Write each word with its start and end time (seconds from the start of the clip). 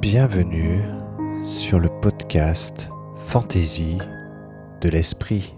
Bienvenue 0.00 0.80
sur 1.42 1.80
le 1.80 1.88
podcast 1.88 2.88
Fantaisie 3.16 3.98
de 4.80 4.88
l'esprit. 4.88 5.56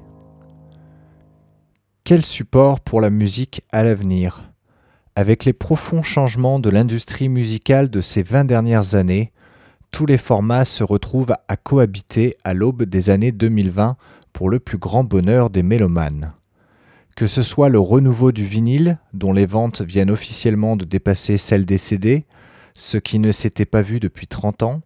Quel 2.05 2.25
support 2.25 2.81
pour 2.81 3.03
la 3.03 3.11
musique 3.11 3.61
à 3.71 3.83
l'avenir? 3.83 4.51
Avec 5.15 5.45
les 5.45 5.53
profonds 5.53 6.03
changements 6.03 6.59
de 6.59 6.71
l'industrie 6.71 7.29
musicale 7.29 7.91
de 7.91 8.01
ces 8.01 8.23
20 8.23 8.47
dernières 8.47 8.95
années, 8.95 9.31
tous 9.91 10.07
les 10.07 10.17
formats 10.17 10.65
se 10.65 10.85
retrouvent 10.85 11.35
à 11.47 11.57
cohabiter 11.57 12.35
à 12.43 12.55
l'aube 12.55 12.85
des 12.85 13.11
années 13.11 13.33
2020 13.33 13.99
pour 14.33 14.49
le 14.49 14.59
plus 14.59 14.79
grand 14.79 15.05
bonheur 15.05 15.51
des 15.51 15.63
mélomanes. 15.63 16.33
Que 17.15 17.27
ce 17.27 17.43
soit 17.43 17.69
le 17.69 17.79
renouveau 17.79 18.33
du 18.33 18.47
vinyle, 18.47 19.01
dont 19.13 19.35
les 19.35 19.45
ventes 19.45 19.83
viennent 19.83 20.11
officiellement 20.11 20.77
de 20.77 20.87
dépasser 20.87 21.37
celles 21.37 21.67
des 21.67 21.77
CD, 21.77 22.25
ce 22.75 22.99
qui 22.99 23.19
ne 23.19 23.33
s'était 23.33 23.67
pas 23.67 23.83
vu 23.83 24.01
depuis 24.01 24.27
30 24.27 24.63
ans, 24.63 24.81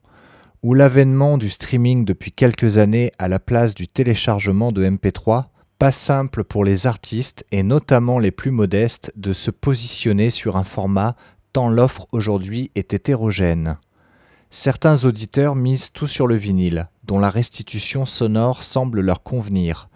ou 0.63 0.75
l'avènement 0.75 1.37
du 1.37 1.51
streaming 1.51 2.05
depuis 2.05 2.33
quelques 2.33 2.79
années 2.79 3.13
à 3.19 3.29
la 3.29 3.39
place 3.39 3.75
du 3.75 3.87
téléchargement 3.87 4.73
de 4.73 4.85
MP3, 4.85 5.47
pas 5.79 5.93
simple 5.93 6.45
pour 6.45 6.65
les 6.65 6.87
artistes 6.87 7.45
et 7.53 7.63
notamment 7.63 8.19
les 8.19 8.31
plus 8.31 8.51
modestes 8.51 9.13
de 9.17 9.33
se 9.33 9.51
positionner 9.51 10.31
sur 10.31 10.57
un 10.57 10.65
format 10.65 11.17
tant 11.53 11.69
l'offre 11.69 12.07
aujourd'hui 12.13 12.71
est 12.75 12.95
hétérogène. 12.95 13.77
Certains 14.51 15.05
auditeurs 15.05 15.55
misent 15.55 15.91
tout 15.93 16.07
sur 16.07 16.27
le 16.27 16.37
vinyle, 16.37 16.89
dont 17.05 17.19
la 17.19 17.29
restitution 17.29 18.07
sonore 18.07 18.63
semble 18.63 19.01
leur 19.01 19.23
convenir. 19.23 19.89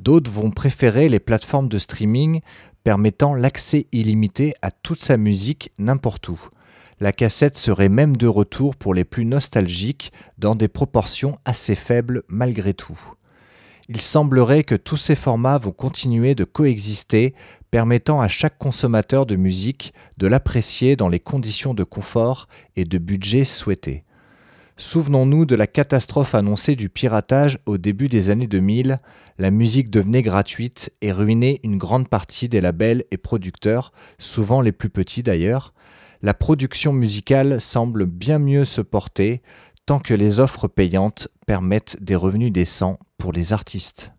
D'autres 0.00 0.30
vont 0.30 0.50
préférer 0.50 1.08
les 1.08 1.20
plateformes 1.20 1.68
de 1.68 1.78
streaming 1.78 2.40
permettant 2.82 3.34
l'accès 3.34 3.86
illimité 3.92 4.54
à 4.62 4.70
toute 4.70 5.00
sa 5.00 5.16
musique 5.16 5.70
n'importe 5.78 6.28
où. 6.28 6.40
La 7.00 7.12
cassette 7.12 7.56
serait 7.56 7.88
même 7.88 8.16
de 8.16 8.26
retour 8.26 8.76
pour 8.76 8.94
les 8.94 9.04
plus 9.04 9.24
nostalgiques 9.24 10.12
dans 10.38 10.54
des 10.54 10.68
proportions 10.68 11.38
assez 11.44 11.74
faibles 11.74 12.22
malgré 12.28 12.74
tout. 12.74 12.98
Il 13.88 14.00
semblerait 14.00 14.64
que 14.64 14.74
tous 14.74 14.96
ces 14.96 15.16
formats 15.16 15.58
vont 15.58 15.72
continuer 15.72 16.34
de 16.34 16.44
coexister, 16.44 17.34
permettant 17.70 18.20
à 18.20 18.28
chaque 18.28 18.56
consommateur 18.56 19.26
de 19.26 19.36
musique 19.36 19.92
de 20.16 20.26
l'apprécier 20.26 20.96
dans 20.96 21.08
les 21.08 21.20
conditions 21.20 21.74
de 21.74 21.84
confort 21.84 22.48
et 22.76 22.84
de 22.84 22.98
budget 22.98 23.44
souhaités. 23.44 24.04
Souvenons-nous 24.76 25.44
de 25.44 25.54
la 25.54 25.66
catastrophe 25.66 26.34
annoncée 26.34 26.74
du 26.74 26.88
piratage 26.88 27.58
au 27.66 27.78
début 27.78 28.08
des 28.08 28.30
années 28.30 28.48
2000, 28.48 28.98
la 29.38 29.50
musique 29.50 29.90
devenait 29.90 30.22
gratuite 30.22 30.92
et 31.00 31.12
ruinait 31.12 31.60
une 31.62 31.76
grande 31.76 32.08
partie 32.08 32.48
des 32.48 32.60
labels 32.60 33.04
et 33.10 33.16
producteurs, 33.16 33.92
souvent 34.18 34.60
les 34.60 34.72
plus 34.72 34.90
petits 34.90 35.22
d'ailleurs. 35.22 35.74
La 36.24 36.32
production 36.32 36.94
musicale 36.94 37.60
semble 37.60 38.06
bien 38.06 38.38
mieux 38.38 38.64
se 38.64 38.80
porter 38.80 39.42
tant 39.84 39.98
que 39.98 40.14
les 40.14 40.40
offres 40.40 40.68
payantes 40.68 41.28
permettent 41.46 41.98
des 42.00 42.16
revenus 42.16 42.50
décents 42.50 42.98
pour 43.18 43.30
les 43.30 43.52
artistes. 43.52 44.10